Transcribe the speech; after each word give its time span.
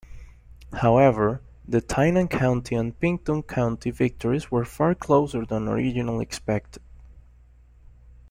However, 0.73 1.41
the 1.67 1.79
Tainan 1.79 2.27
County 2.27 2.73
and 2.73 2.99
Pingtung 2.99 3.47
County 3.47 3.91
victories 3.91 4.49
were 4.49 4.65
far 4.65 4.95
closer 4.95 5.45
than 5.45 5.67
originally 5.67 6.23
expected. 6.23 6.81